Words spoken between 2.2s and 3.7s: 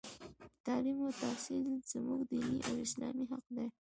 دينـي او اسـلامي حـق دى.